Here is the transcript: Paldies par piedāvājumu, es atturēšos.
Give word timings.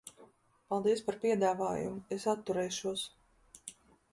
Paldies 0.73 1.03
par 1.09 1.17
piedāvājumu, 1.25 2.01
es 2.17 2.25
atturēšos. 2.35 3.05